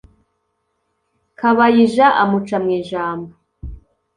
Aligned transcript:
kabayija 1.39 2.07
amuca 2.21 2.57
mu 2.63 2.69
ijambo 2.79 3.31